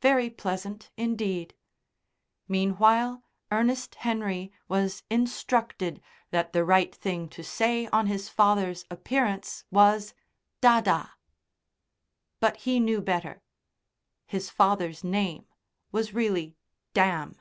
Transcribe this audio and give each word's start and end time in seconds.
Very 0.00 0.30
pleasant, 0.30 0.90
indeed. 0.96 1.54
Meanwhile 2.48 3.22
Ernest 3.50 3.96
Henry 3.96 4.50
was 4.68 5.02
instructed 5.10 6.00
that 6.30 6.54
the 6.54 6.64
right 6.64 6.94
thing 6.94 7.28
to 7.28 7.44
say 7.44 7.86
on 7.88 8.06
his 8.06 8.30
father's 8.30 8.86
appearance 8.90 9.64
was 9.70 10.14
"Dada." 10.62 11.08
But 12.40 12.56
he 12.64 12.80
knew 12.80 13.02
better. 13.02 13.42
His 14.24 14.48
father's 14.48 15.04
name 15.04 15.44
was 15.92 16.14
really 16.14 16.56
"Damn." 16.94 17.38